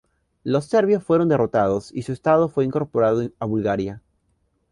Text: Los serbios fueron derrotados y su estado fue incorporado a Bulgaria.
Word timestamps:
Los 0.43 0.65
serbios 0.65 1.03
fueron 1.03 1.29
derrotados 1.29 1.91
y 1.93 2.01
su 2.01 2.11
estado 2.11 2.49
fue 2.49 2.65
incorporado 2.65 3.29
a 3.37 3.45
Bulgaria. 3.45 4.01